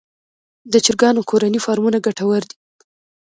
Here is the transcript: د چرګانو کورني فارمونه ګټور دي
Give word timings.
د 0.71 0.73
چرګانو 0.85 1.21
کورني 1.29 1.59
فارمونه 1.65 1.97
ګټور 2.05 2.41
دي 2.49 2.55